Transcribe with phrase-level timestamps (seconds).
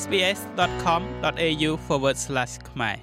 [0.00, 1.70] sbs.com.au/
[2.70, 2.96] ខ្មែរ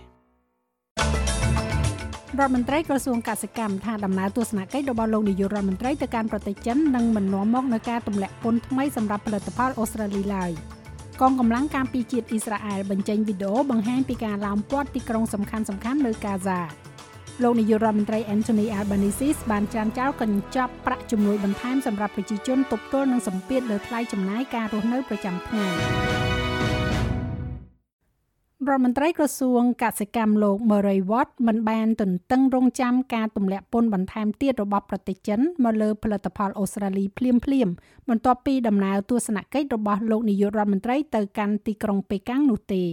[2.39, 10.51] រដ្ឋមន្ត្រីក្រសួងកសិកម្មថាដំណើរទស្សនកិច្ចរបស់លោកនាយករដ្ឋមន្ត្រីទៅកាន់ប្រទេសចិននឹងមិននាំមកនូវការទម្លាក់ពន្ធថ្មីសម្រាប់ផលិតផលអូស្ត្រាលីឡើយ
[11.21, 16.59] កងកម្លាំងការពារជាតិអ៊ីស្រាអែលបញ្ចេញវីដេអូបង្ហាញពីការឡោមព័ទ្ធទីក្រុងសំខាន់ៗនៅកាហ្សា
[17.43, 26.28] លោកនាយករដ្ឋមន្ត្រី Anthony Albanese បានចានចោលកញ្ចប់ប្រាក់ជំនួយបន្ថែមសម្រាប់ប្រជាជនទប់ទល់នឹងសម្ពាធលើថ្លៃចំណាយការរស់នៅប្រចាំថ្ងៃ
[28.69, 37.69] រដ្ឋមន្ត្រីក្រសួងកសិកម្មលោក Murray Watt មិនបានទន្ទឹងរង់ចាំការទម្លាក់ពន្ធបន្ថែមទៀតរបស់ប្រទេសចិនមកលើផលិតផលអូស្ត្រាលីភ្លាមភ្លាម
[38.09, 42.83] បន្ទាប់ពីដំណើរទស្សនកិច្ចរបស់លោកនាយករដ្ឋមន្ត្រីទៅកាន់ទីក្រុងប៉េកាំងនោះទេ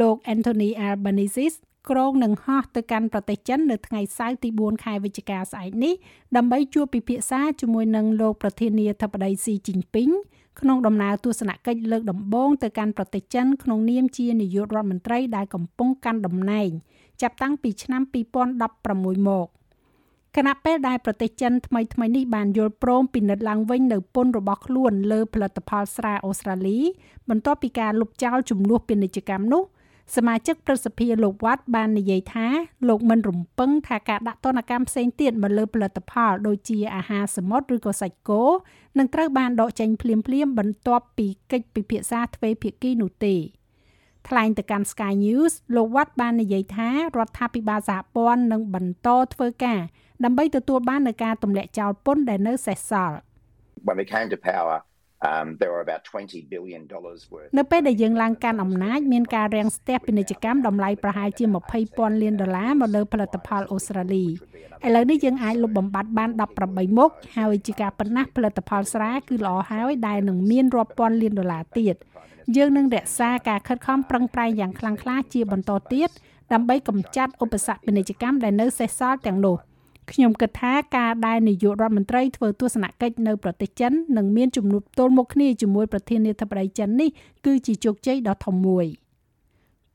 [0.00, 1.56] លោក Anthony Albanese
[1.90, 5.94] គ្រងនឹងហោះទៅកាន់ប្រទេសចិននៅថ្ងៃសៅរ៍ទី4ខែវិច្ឆិកាស្អែកនេះ
[6.36, 10.10] ដើម្បីជួបពិភាក្សាជាមួយនឹងលោកប្រធានាធិបតីស៊ីជីនពីង
[10.60, 16.70] ក្នុងដំណើរទស្សនកិច្ចលើកដំបូងទៅកាន់ប្រទេសចិនក្នុងនាមជានាយករដ្ឋមន្ត្រីដែលកំពុងកាន់តំណែង
[17.22, 18.02] ចាប់តាំងពីឆ្នាំ
[18.64, 19.46] 2016មក
[20.36, 26.78] គណៈពេលដែលប្រទេសចិនថ្មីថ្មីនេះបានយល់ព្រមពិនិត្យឡើងវិញនៅពន្ធរបស់ខ្លួនលើផលិតផលស្រាអូស្ត្រាលី
[27.28, 29.62] បន្ទាប់ពីការលុបចោលចំនួនពាណិជ្ជកម្មនោះ
[30.14, 32.46] សមាជិកព្រឹទ្ធសភាលោកវត្តបាននិយាយថា
[32.88, 38.44] លោកមិនរំពឹងថាការដាក់ទណ្ឌកម្មផ្សេងទៀតមកលើផលិតផលដូចជាអាហារសមុទ្រឬក៏សាច់គោ
[38.98, 40.14] នឹងត្រូវបានដកចេញភ្លា
[40.46, 43.34] មៗបន្ទាប់ពីកិច្ចពិភាក្សាទ្វេភាគីនោះទេ
[44.28, 49.80] ថ្លែងទៅកាន់ Sky News លោកវត្តបាននិយាយថារដ្ឋាភិបាលសហព័ន្ធនឹងបន្តធ្វើការ
[50.24, 53.16] ដើម្បីទទួលបាននូវការទម្លាក់ចោលពន្ធដែលនៅសេសសល់
[53.86, 54.76] When we came to power
[55.30, 61.44] um there were about 20 billion dollars worth នៅពេលដែលយើងឡើងកាន់អំណាចមានការរាំងស្ទះពាណិជ្ជកម្មតម្លៃប្រហែលជា
[61.84, 64.24] 20,000លានដុល្លារមកលើផលិតផលអូស្ត្រាលី
[64.86, 66.30] ឥឡូវនេះយើងអាចលុបបំបាត់បាន
[66.64, 71.94] 18មុខហើយជាការប៉ុណ្ណាផលិតផលស្រាគឺល្អហើយដែលនឹងមានរាប់ពាន់លានដុល្លារទៀត
[72.56, 76.10] យើងនឹងរក្សាការខិតខំប្រឹងប្រែងយ៉ាងខ្លាំងក្លាជាបន្តទៀត
[76.52, 79.56] ដើម្បីកម្ចាត់ឧបសគ្គពាណិជ្ជកម្មដែលនៅសេសសល់ទាំងនោះ។
[80.12, 87.10] ខ្ញុំគិតថាការដែលនាយករដ្ឋមន្ត្រីធ្វើទស្សនកិច្ចនៅប្រទេសចិននិងមានជំនួបទល់មុខគ្នាជាមួយប្រធានាធិបតីចិននេះ
[87.46, 88.86] គឺជាជោគជ័យដ៏ធំមួយ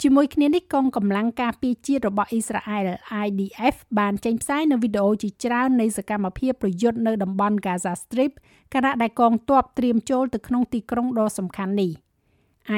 [0.01, 2.87] ជាមួយគ្នានេះកងកម្លាំងការពារជាតិរបស់អ៊ីស្រាអែល
[3.25, 8.31] IDF បានចេញផ្សាយនូវវីដេអូជាច្រើននៃសកម្មភាពប្រយុទ្ធនៅតំបន់ Gaza Strip
[8.73, 11.91] ខណៈដែលកងទ័ពត្រៀមចូលទៅក្នុងទីក្រុងដ៏សំខាន់នេះ។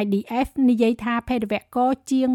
[0.02, 2.30] IDF និយាយថាភេរវករជាង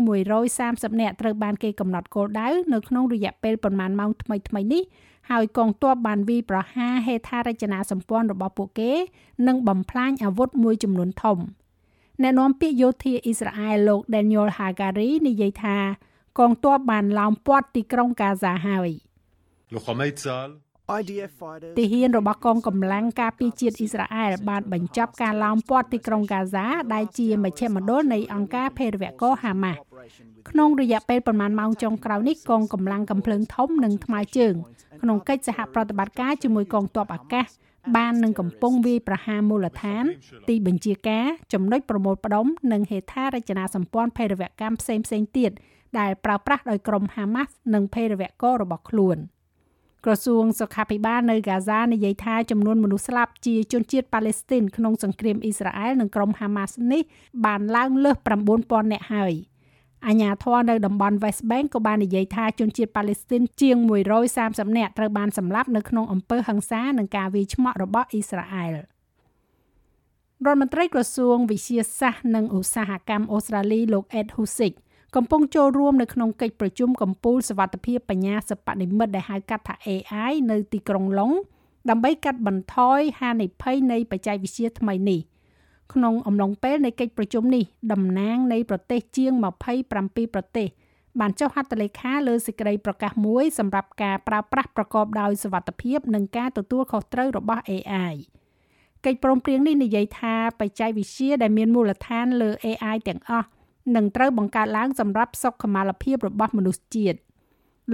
[0.48, 4.82] 130នាក់ត្រូវបានគេកំណត់គោលដៅនៅក្នុងរយៈពេលប្រមាណម៉ោងថ្មីៗនេះ
[5.30, 8.92] ហើយកងទ័ពបានវាយប្រហារហេដ្ឋារចនាសម្ព័ន្ធរបស់ពួកគេ
[9.46, 11.38] និងបំផ្លាញអាវុធមួយចំនួនធំ
[12.22, 15.76] អ្នកនាំពាក្យយោធាអ៊ីស្រាអែលលោក Daniel Hagari និយាយថា
[16.38, 18.90] កងទ័ពបានឡោមព័ទ្ធទីក្រុងកាហ្សាហើយ
[21.78, 29.80] ទាហានរបស់កងកម្លាំងការពារជាតិអ៊ីស្រាអែលបានបញ្ចប់ការឡោមព័ទ្ធទីក្រុងកាហ្សាដែលជាមជ្ឈមណ្ឌលនៃអង្គការភេរវករហាម៉ាស់
[30.50, 34.54] ក្នុងរយៈពេលប្រមាណម៉ោងចុងក្រោយនេះកងកម្លាំងកំភ្លើងធំនិងថ្មើរជើង
[35.02, 37.46] ក្នុងកិច្ចសហប្រតិបត្តិការជាមួយកងទ័ពអាកាស
[37.96, 40.04] បាននឹងកំពុងវាយប្រហារមូលដ្ឋាន
[40.48, 45.50] ទីបញ្ជាការចំណុចប្រមូលផ្ដុំនិងហេដ្ឋារចនាសម្ព័ន្ធភេរវកម្មផ្សេងៗទៀត
[45.98, 49.18] ដែលប្រើប្រាស់ដោយក្រុមហាម៉ាស់និងភេរវកររបស់ខ្លួន។
[50.08, 57.02] ក្រសួងសុខាភិបាលនៅហ្គាហ្សានិយាយថាចំនួនមនុស្សស្លាប់ជាជនជាតិប៉ាឡេស្ទីនក្នុងសង្គ្រាមអ៊ីស្រាអែលនិងក្រុមហាម៉ាស់នេះ
[57.44, 58.16] បានឡើងលើស
[58.54, 59.34] 9000នាក់ហើយ
[60.06, 63.76] អាញាធរនៅតំបន់ West Bank ក៏បាននិយាយថាជនជាតិប៉ាឡេស្ទីនជាង
[64.28, 68.78] 130នាក់ត្រូវបានសម្លាប់នៅក្នុងអំពើហិង្សានិងការវាយឆ្មក់របស់អ៊ីស្រាអែលរ
[70.46, 74.74] ដ្ឋមន្ត្រីក្រសួងវិទ្យាសាស្ត្រនិងឧស្សាហកម្មអូស្ត្រាលីលោក Ed Husick
[75.16, 81.32] កំពុងចូលរួមនៅក្នុងកិច្ចប្រជុំកម្ពុជាសវត្ថភាពបញ្ញាសិប្បនិម្មិតដែលហៅកាត់ថា AI នៅទីក្រុងឡុង
[81.90, 85.20] ដើម្បីកាត់បន្ថយហានិភ័យនៃបច្ចេកវិទ្យាថ្មីនេះ
[85.92, 89.32] ក្នុងអំឡុងពេលនៃកិច្ចប្រជុំនេះតំណាងនៃប្រទេសជាង
[89.84, 90.68] 27ប្រទេស
[91.20, 98.14] បានចុះហត្ថលេខាលើសេចក្តីប្រកាសមួយសម្រាប់ការប្រើប្រាស់ប្រកបដោយសវត្ថភាពនិងការទទួលខុសត្រូវរបស់ AI
[99.04, 103.48] កិច្ចព្រមព្រៀងនេះនិយាយថាបច្ចេកវិទ្យាដែលមានមូលដ្ឋានលើ AI ទាំងអស់
[103.96, 107.18] នឹងត្រូវបង្កើតឡើងសម្រាប់សុខុមាលភាពរបស់មនុស្សជាតិ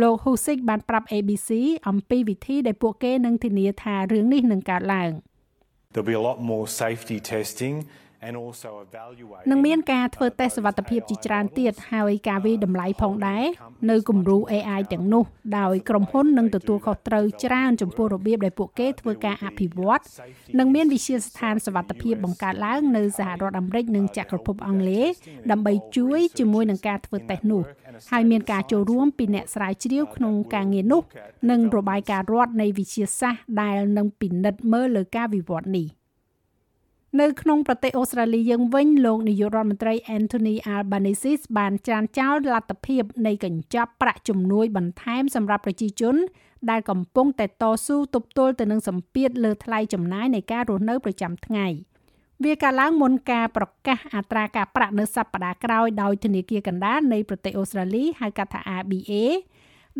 [0.03, 1.51] លោក Husik បានប្រាប់ ABC
[1.89, 5.13] អំពីវិធីដែលពួកគេនឹងធានាថារឿងនេះនឹងកើតឡើង
[5.91, 7.75] There'll be a lot more safety testing
[9.51, 13.45] នឹងមានការធ្វើតេស្តសុវត្ថិភាពជាច្រើនទៀតហើយការវិតម្លៃផងដែរ
[13.91, 15.25] នៅគំរូ AI ទាំងនោះ
[15.59, 20.03] ដោយក្រុមហ៊ុននឹងទទួលខុសត្រូវច្រើនចំពោះរបៀបដែលពួកគេធ្វើការអភិវឌ្ឍ
[20.59, 25.13] និងមានវិជាស្ថានសុវត្ថិភាពបង្កើតឡើងនៅសហរដ្ឋអាមេរិកនិងចក្រភពអង់គ្លេស
[25.51, 27.63] ដើម្បីជួយជាមួយនឹងការធ្វើតេស្តនោះ
[28.13, 31.03] ហើយមានការចូលរួមពីអ្នកស្រាវជ្រាវក្នុងការងារនោះ
[31.51, 35.89] និងរបាយការណ៍រដ្ឋនៃវិជាសាស្ត្រដែលនឹងពិនិត្យមើលលើការវិវត្តនេះ។
[37.21, 46.17] នៅក្នុងប្រទេសអូស្ត្រាលីយើងវិញលោកនាយករដ្ឋមន្ត្រី Anthony Albanese បានចានចោលលទ្ធភាពនៃកញ្ចប់ប្រាក់ជំនួយបន្ថែមសម្រាប់ប្រជាជន
[46.71, 51.67] ដែលកំពុងតែតស៊ូទប់ទល់ទៅនឹងសម្ពាធលើថ្លៃចំណាយនៃការរស់នៅប្រចាំថ្ងៃ
[52.45, 59.13] វាកាលឡើងមុនការប្រកាសអត្រាការប្រាក់នៅសប្តាហ៍ក្រោយដោយធនាគារកណ្ដាលនៃប្រទេសអូស្ត្រាលីហៅកាត់ថា ABA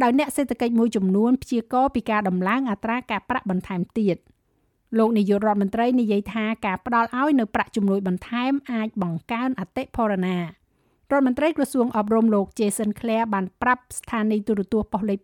[0.03, 4.17] ដោយអ្នកសេដ្ឋកិច្ចមួយចំនួនព្យាករណ៍ពីការដំឡើងអត្រាការប្រាក់បន្ថែមទៀត។
[4.99, 10.45] លោកនាយករដ្ឋមន្ត្រីនិយាយថាការផ្ដល់ឲ្យនៅប្រាក់ជំនួយបន្ថែមអាចបង្កើនអតិផរណារ
[11.11, 15.19] ដ្ឋមន្ត្រីក្រសួងអប់រំលោក Jason Clare បានប្រាប់ស្ថានីយទូរទស្សន៍ប៉ុស្តិ៍លេខ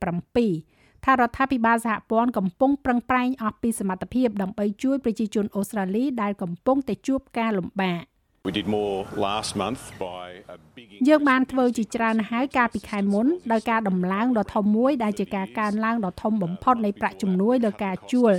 [0.50, 8.02] 7ថារដ្ឋាភិបាលសហព័ន្ធកំពុងប្រឹងប្រែងអស់ពីសមត្ថភាពដើម្បីជួយប្រជាជនអូស្ត្រាលីដែលកំពុងតែជួបការលំបាក
[8.46, 18.32] We did more last month by a big យើងបានធ្វើជាច្រើនហើយកាលពីខែមុនដោយការដំឡើងដ៏ធំមួយដែលជាការកើនឡើងដ៏ធំបំផុតនៃប្រាក់ជំនួយលើការជួល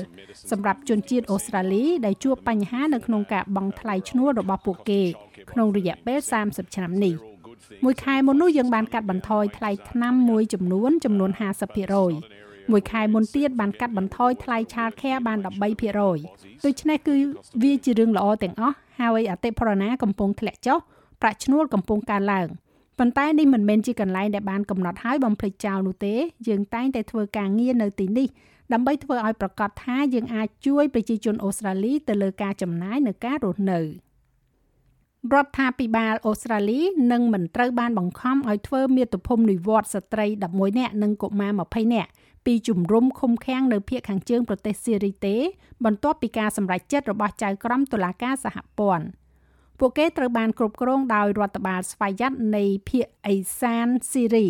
[0.52, 5.02] សម្រាប់ជនជាតិអូស្ត្រាលីដែលជួបបញ្ហានៅក្នុងការបង់ថ្លៃឈ្នួលរបស់ពួកគេ
[5.52, 7.16] ក្នុងរយៈពេល30ឆ្នាំនេះ
[7.84, 11.32] មួយខែមុននោះយើងបានកាត់បន្ថយថ្លៃថ្នាំមួយចំនួនចំនួន
[12.02, 15.38] 50%មួយខែមុនទៀតបានកាត់បន្ថយថ្លៃឆាលខែបាន
[16.02, 17.16] 13%ដូច្នេះគឺ
[17.64, 20.80] វាជារឿងល្អទាំងអស់ ហើយអតិផរណាកំពុងធ្លាក់ចុះ
[21.22, 22.48] ប្រាក់ឈ្នួលកំពុងកើនឡើង
[23.00, 26.16] ប៉ុន្តែនេះមិនមែនជាកន្លែងដែលបានកំណត់ឲ្យបំភ្លេចចោលនោះទេ
[26.48, 28.28] យើងតែងតែធ្វើការងារនៅទីនេះ
[28.74, 33.84] ដើម្បីធ្វើឲ្យប្រកាសថាយើងអាចជួយប្រជាជនអូស្ត្រាលីទៅលើការចំណាយនៅការរស់នៅរ
[35.46, 36.80] ដ្ឋាភិបាលអូស្ត្រាលី
[37.12, 42.10] នឹងមិនត្រូវបានបង្ខំឲ្យធ្វើមាតុភូមិនិវត្តស្ត្រី11នាក់និងកុមារ20នាក់
[42.46, 45.36] ពីជំរំឃុំឃាំងនៅភូមិខាងជើងប្រទេសសេរីទេ
[45.86, 49.06] បន្ទាប់ពីការសម្រេចចិត្តរបស់ចៅក្រមតុលាការសហព័ន្ធ
[49.80, 54.48] ពួកគេត្រូវបានគ្រប់គ្រងដោយរដ្ឋបាលស្វយ័តនៃភៀកអេសានស៊ីរី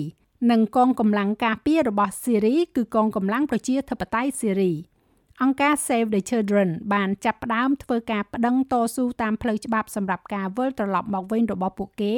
[0.52, 4.74] និងកងកម្លាំងការពាររបស់ស៊ីរីគឺកងកម្លាំងប្រជាធិបតេយ្យស៊ីរី
[5.42, 12.14] អង្គការ Save the Children បានចាប់ផ្ដើមធ្វើការប្តឹងតស៊ូតាមផ្លូវច្បាប់សម្រាប់ការវិលត្រឡប់មកវិញរបស់ពួកគេ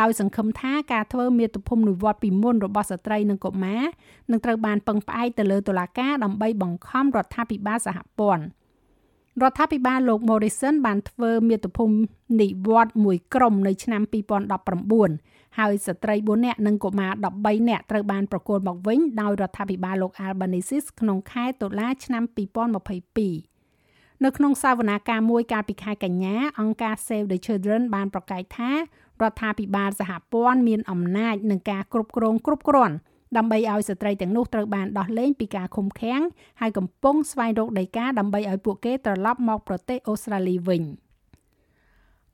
[0.00, 3.84] ដោយសង្ឃឹមថាការធ្វើមាតុភូមិនិវត្តពីមុនរបស់ស្ត្រីនិងកុមារ
[4.30, 8.44] នឹងត្រូវបានពឹងផ្អែកទៅលើតុលាការដើម្បីបង្ខំរដ្ឋាភិបាលសហព័ន្ធ
[9.42, 11.94] រដ្ឋាភិបាលលោក Morrison បានធ្វើមាតុភូមិ
[12.42, 14.02] និវត្តមួយក្រុមនៅឆ្នាំ
[14.80, 28.70] 2019ហើយស្ត្រី4នាក់និងកុមារ13នាក់ត្រូវបានប្រគល់មកវិញដោយរដ្ឋាភិបាលលោក Albanese ក្នុងខែតុលាឆ្នាំ2022នៅក្នុងសវនាការមួយកាលពីខែកញ្ញាអង្គការ Save the Children បានប្រកាសថា
[29.22, 32.96] រដ្ឋាភិបាលសហព័ន្ធមានអំណាចនឹងការគ្រប់គ្រងគ្រប់គ្រាន់
[33.36, 36.22] ដើម្បីឲ្យស្ត្រីទាំងនោះត្រូវបានដោះលែងពីការឃុំឃាំង
[36.60, 40.84] ហើយកំពុងស្វែងរកដីកាដើម្បីឲ្យពួកគេត្រឡប់មកប្រទេសអូស្ត្រាលីវិញ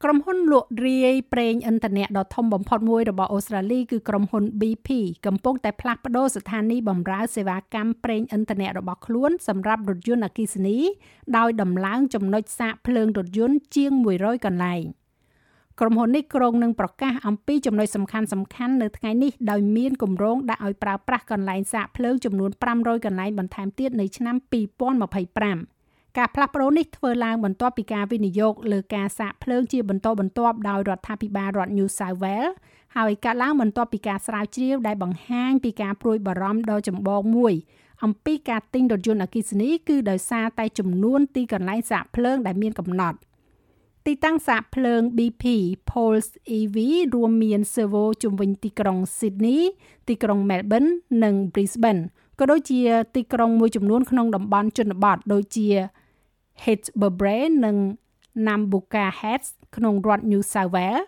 [0.04, 4.88] ក្រុមហ៊ុនលក់រាយប្រេងឥន្ធនៈដ៏ធំបំផុតមួយរបស់អូស្ត្រាលីគឺក្រុមហ៊ុន BP
[5.26, 10.78] កំពុងតែផ្លាស់ប្តូរស្ថានីយ៍បម្រើសេវាកម្មប្រេងឥន្ធនៈរបស់ខ្លួនសម្រាប់រថយន្តអគ្គិសនី
[11.36, 14.84] ដោយដំឡើងចំណុចសាកភ្លើងរថយន្តជាង100កន្លែង។
[15.80, 24.36] ក្រុមហ៊ុននេះក្រុងនឹងប្រកាសអំពីចំណុចសំខាន់សំខាន់នៅថ្ងៃនេះដោយមានគម្រោងដាក់ឲ្យប្រើប្រាស់កន្លែងសាកភ្លើងចំនួន500កន្លែងបន្ថែមទៀតនៅឆ្នាំ
[25.42, 32.52] 2025ការផ្លាស់ប្ដូរនេះធ្វើឡើងបន្ទាប់ពីការវិនិយោគលើការសាកភ្លើងជាបន្តបន្ទាប់ដោយរដ្ឋាភិបាលរដ្ឋ New South Wales
[32.96, 37.54] ហើយកាត់ឡើងបន្ទាប់ពីការស្រាវជ្រាវដែលបង្ហាញពីការព្រួយបារម្ភដ៏ចម្បងមួយ
[38.04, 43.18] អំពីការទិញរថយន្តអគ្គិសនីគឺដោយសារតែចំនួនទីកន្លែងសាកភ្លើងដែលមានកំណត់។
[44.06, 45.44] ទីតាំងសាកភ្លើង BP
[45.90, 46.76] Pulse EV
[47.14, 49.60] រួមមាន servo ជំវិញទីក្រុង Sydney
[50.08, 50.90] ទីក្រុង Melbourne
[51.22, 52.02] និង Brisbane
[52.38, 52.80] ក៏ដូចជា
[53.16, 55.68] ទីក្រុងមួយចំនួនក្នុងតំបន់ជនបទដូចជា
[56.64, 57.76] Heytesbury និង
[58.46, 61.06] Nambucca Heads ក្នុងរដ្ឋ New South Wales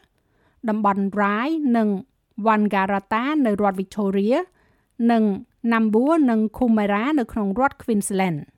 [0.69, 1.89] តំបន់ Rye និង
[2.47, 4.39] Wangaratta នៅរដ្ឋ Victoria
[5.11, 5.23] និង
[5.73, 8.39] Nambour និង Coomera នៅក្នុងរដ្ឋ Queensland។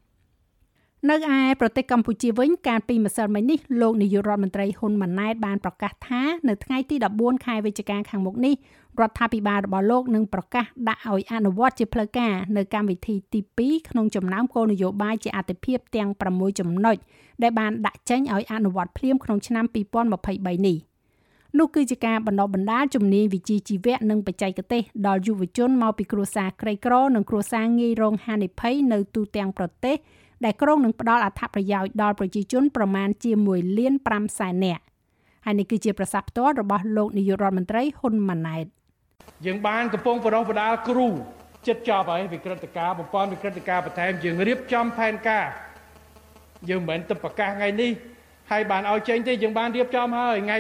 [1.11, 8.55] នៅឯប្រទេសកម្ពុជាវិញកាលពីម្សិលមិញនេះលោកនាយករដ្ឋមន្ត្រីហ៊ុនម៉ាណែតបានប្រកាសថានៅថ្ងៃទី14ខែវិច្ឆិកាខាងមុខនេះ
[9.01, 16.97] រដ្ឋាភិបាលរបស់លោកនឹងប្រកាសដាក់ឲ្យអនុវត្តជាផ្លូវការនៅកម្មវិធីទី2ក្នុងចំណោមគោលនយោបាយជាអតិភិបទាំង6ចំណុច
[17.43, 19.65] ដែលបានដាក់ចេញឲ្យអនុវត្តភ្លាមក្នុងឆ្នាំ
[20.15, 20.77] 2023នេះ
[21.59, 29.97] នោះគឺជាការបណ្ដុះបណ្ដាលជំនាញវិជ្ជាជីវៈនិងបច្ចេកទេសដល់យុវជនមកពីគ្រួសារក្រីក្រនិងគ្រួសារងាយរងហានិភ័យនៅទូទាំងប្រទេស
[30.45, 34.83] ដែលក្រុងនឹងផ្ដល់អត្ថប្រយោជន៍ដល់ប្រជាជនប្រមាណជា1លាន5សែននាក់
[35.45, 38.67] ហើយនេះគឺជាប្រសាសន៍ផ្ទាល់របស់លោកនាយករដ្ឋមន្ត្រីហ៊ុនម៉ាណែត
[39.47, 41.07] យើងបានកំពុងបដិបដាលគ្រូ
[41.67, 45.47] ចិត្តចប់ហើយវិក្រិតការបំពន់វិក្រិតការបន្ថែមយើងរៀបចំផែនការ
[46.69, 47.93] យើងមិនមែនទៅប្រកាសថ្ងៃនេះ
[48.51, 50.57] ហើយបានឲ្យចេញទេយើងបានរៀបចំហើយថ្ងៃ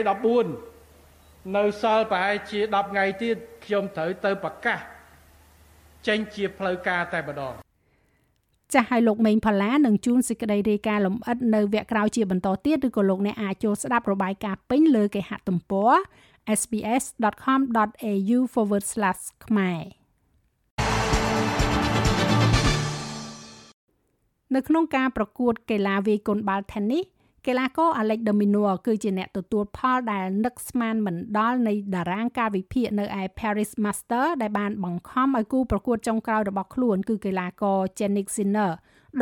[0.76, 4.78] 14នៅសល់ប្រហែលជា10ថ្ងៃទៀតខ្ញុំត្រូវទៅប្រកាស
[6.06, 7.65] ចេញជាផ្លូវការតែម្ដង
[8.74, 15.92] ចាស់ឲ្យលោកមេងផល្លានឹងជួនសេចក្តីរាយការណ៍លម្អិតនៅវគ្គក្រោយជាបន្តទៀតឬក៏លោកអ្នកអាចចូលស្ដាប់របាយការណ៍ពេញលើគេហទំព័រ
[16.60, 18.38] sbs.com.au/
[19.46, 19.82] ខ្មែរ
[24.54, 27.06] នៅក្នុងការប្រកួតកីឡាវាយកូនបាល់ Tennis
[27.48, 38.70] កីឡាករ Alex de Minaur គឺជាអ្នកទទួលផលដែលនឹកស្មានមិនដល់នៃតារាងការវិភាគនៅឯ Paris Master ដែលបានបង្ខំឲ្យគូប្រកួតចុងក្រោយរបស់ខ្លួនគឺកីឡាករ Jannik Sinner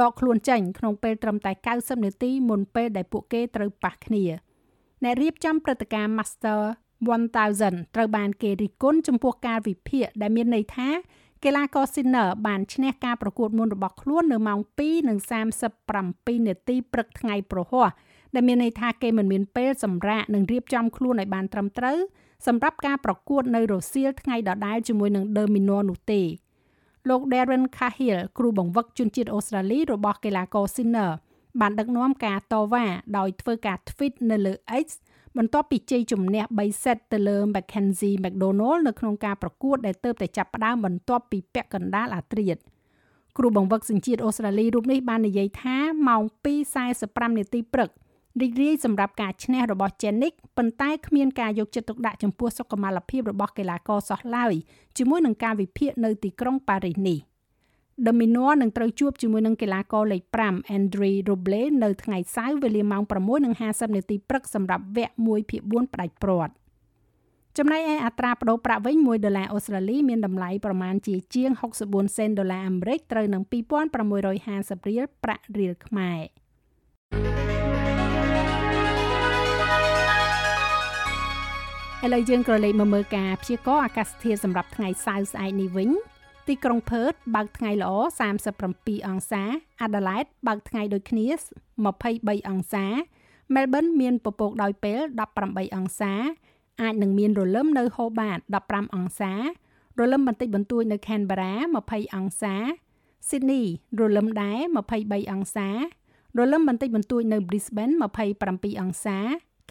[0.01, 4.25] ដកខ្លួនចេញក្នុងពេលត្រឹមតែ90នាទីមុនពេលដែលពួកគេត្រូវប៉ះគ្នា
[5.03, 6.61] អ្នករៀបចំព្រឹត្តិការណ៍ Master
[7.27, 10.89] 1000ត្រូវបានគេរិះគន់ចំពោះការវិភាគដែលមានន័យថា
[11.45, 14.61] កីឡាករ Sinner បានឈ្នះការប្រកួតមុនរបស់ខ្លួននៅម៉ោង
[15.69, 17.89] 2:37នាទីព្រឹកថ្ងៃប្រហ័ស
[18.35, 21.99] ដែលមានន័យថាគេមិនមានពេលសម្រាកនិងរៀបចំខ្លួនឲ្យបានត្រឹមត្រូវ
[22.47, 26.23] សម្រាប់ការប្រកួតនៅរសៀលថ្ងៃដដែលជាមួយនឹង The Minor នោះទេ
[27.09, 31.11] លោក Darren Cahill គ្រូបង្វឹកជនជាតិអូស្ត្រាលីរបស់កីឡាករ Sinner
[31.61, 32.87] បានដឹកនាំការតវ៉ា
[33.19, 34.87] ដោយធ្វើការ tweet នៅលើ X
[35.37, 42.57] បន្ទាប់ពីជ័យជំនះ3សេតទៅលើ Mackenzie McDonald នៅក្នុងការប្រកួតដែលទើបតែចាប់ផ្ដើមបន្ទាប់ពីពាក់កណ្ដាលអាត្រៀត
[43.39, 45.77] គ្រូបង្វឹកសញ្ជាតិអូស្ត្រាលីរូបនេះបាននិយាយថា
[46.09, 46.23] ម៉ោង
[46.81, 47.91] 2:45នាទីព្រឹក
[48.41, 54.55] រីករាយសម្រាប់ការឈ្នះរបស់ Janik ប៉ុន្តែគ្មានការយកចិត្តទុកដាក់ចំពោះសុខុមាលភាពរបស់កីឡាករសោះឡើយ
[54.99, 57.19] ជាមួយនឹងការវិភាគនៅទីក្រុងប៉ារីសនេះ។
[58.05, 63.03] The Minor នឹងត្រូវជួបជាមួយនឹងកីឡាករលេខ5 Andre Roble នៅថ្ងៃសៅរ៍វេលាម៉ោង
[63.51, 65.15] 6:50នាទីព្រឹកសម្រាប់វគ្គ
[65.53, 66.55] 1/4ផ្ដាច់ព្រាត់
[67.59, 71.51] ចំណែកឯអត្រាប្តូរប្រាក់វិញ1ដុល្លារអូស្ត្រាលីមានតម្លៃប្រមាណជាជាង
[71.85, 76.21] 64សេនដុល្លារអាមេរិកត្រូវនឹង2650រៀលប្រាក់រៀលខ្មែរ
[82.05, 85.91] ឥឡូវយើងក៏លេខមកមើលការព្យាករណ៍អាកាសធាតុសម្រាប់ថ្ងៃសៅរ៍ស្អែកនេះវិញ
[86.49, 87.93] ទីក្រុងផឺតបើកថ្ងៃល្អ
[88.51, 89.43] 37អង្សា
[89.83, 91.27] អាដាលេដបើកថ្ងៃដូចគ្នា
[91.89, 92.85] 23អង្សា
[93.55, 95.01] មែលប៊នមានពពកដោយពេល
[95.39, 96.13] 18អង្សា
[96.83, 99.33] អាចនឹងមានរលឹមនៅហូបាត15អង្សា
[99.99, 101.53] រលឹមបន្តិចបន្តួចនៅ Canberra
[101.85, 102.55] 20អង្សា
[103.29, 103.65] Sydney
[104.01, 104.59] រលឹមដែរ
[104.95, 105.69] 23អង្សា
[106.39, 107.95] រលឹមបន្តិចបន្តួចនៅ Brisbane
[108.37, 109.19] 27អង្សា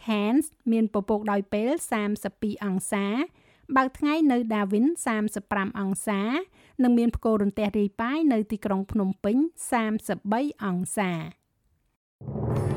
[0.02, 1.72] Cairns មានពពកដោយពេល
[2.20, 3.06] 32អង្សា
[3.76, 4.86] បើកថ្ងៃនៅ Darwin
[5.34, 6.22] 35អង្សា
[6.84, 9.38] និងមានផ្គររន្ទះរាយប៉ាយនៅទីក្រុងភ្នំពេញ
[10.02, 11.12] 33អង្សា
[12.26, 12.73] thank you